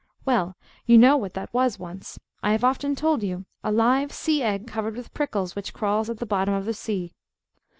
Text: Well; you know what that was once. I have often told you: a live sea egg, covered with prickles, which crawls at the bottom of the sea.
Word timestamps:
Well; 0.25 0.57
you 0.87 0.97
know 0.97 1.15
what 1.15 1.35
that 1.35 1.53
was 1.53 1.77
once. 1.77 2.19
I 2.41 2.53
have 2.53 2.63
often 2.63 2.95
told 2.95 3.21
you: 3.21 3.45
a 3.63 3.71
live 3.71 4.11
sea 4.11 4.41
egg, 4.41 4.65
covered 4.65 4.95
with 4.95 5.13
prickles, 5.13 5.55
which 5.55 5.75
crawls 5.75 6.09
at 6.09 6.17
the 6.17 6.25
bottom 6.25 6.55
of 6.55 6.65
the 6.65 6.73
sea. 6.73 7.13